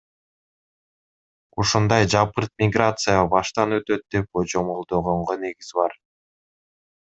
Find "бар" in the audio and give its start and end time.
5.83-5.99